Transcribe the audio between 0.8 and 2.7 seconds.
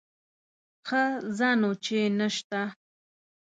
ښه ځه نو چې نه شته.